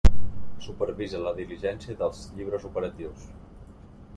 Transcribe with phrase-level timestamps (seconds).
[0.67, 3.29] Supervisa la diligència dels llibres operatius.